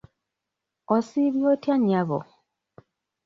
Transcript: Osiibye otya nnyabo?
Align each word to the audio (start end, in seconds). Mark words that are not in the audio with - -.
Osiibye 0.95 1.45
otya 1.53 1.75
nnyabo? 1.79 2.19